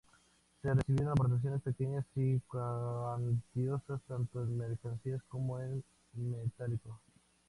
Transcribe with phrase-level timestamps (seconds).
[0.63, 5.83] Se recibieron aportaciones pequeñas y cuantiosas, tanto en mercancías como en
[6.15, 6.99] metálico.